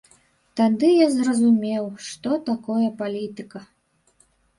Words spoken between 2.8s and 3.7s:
палітыка.